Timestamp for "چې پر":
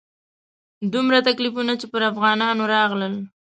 1.79-2.01